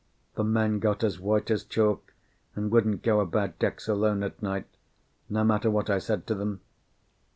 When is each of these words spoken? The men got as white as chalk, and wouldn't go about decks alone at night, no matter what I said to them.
The 0.33 0.43
men 0.43 0.79
got 0.79 1.03
as 1.03 1.19
white 1.19 1.51
as 1.51 1.63
chalk, 1.63 2.15
and 2.55 2.71
wouldn't 2.71 3.03
go 3.03 3.19
about 3.19 3.59
decks 3.59 3.87
alone 3.87 4.23
at 4.23 4.41
night, 4.41 4.65
no 5.29 5.43
matter 5.43 5.69
what 5.69 5.91
I 5.91 5.99
said 5.99 6.25
to 6.25 6.33
them. 6.33 6.61